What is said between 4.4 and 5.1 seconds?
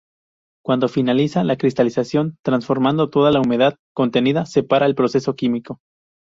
se para el